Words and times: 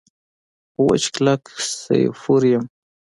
خو 0.73 0.81
وچ 0.87 1.03
کلک 1.15 1.43
سیفور 1.81 2.41
یم. 2.51 2.65